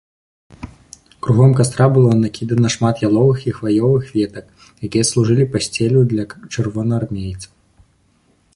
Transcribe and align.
Кругом 1.25 1.51
кастра 1.59 1.85
было 1.97 2.15
накідана 2.23 2.67
шмат 2.75 2.95
яловых 3.09 3.37
і 3.49 3.53
хваёвых 3.59 4.09
ветак, 4.15 4.45
якія 4.89 5.03
служылі 5.13 5.45
пасцеллю 5.57 6.01
для 6.15 6.23
чырвонаармейцаў. 6.53 7.51